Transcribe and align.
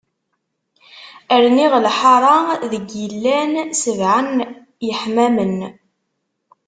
Rniɣ 1.43 1.73
lḥara, 1.85 2.35
deg 2.71 2.89
illan 3.05 3.51
sebɛa 3.81 4.19
n 4.21 4.39
yeḥmam. 4.87 5.57